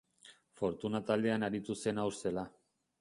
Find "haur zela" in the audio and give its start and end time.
2.05-2.47